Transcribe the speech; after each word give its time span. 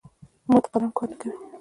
مات 0.47 0.65
قلم 0.73 0.89
کار 0.97 1.07
نه 1.11 1.15
کوي. 1.19 1.31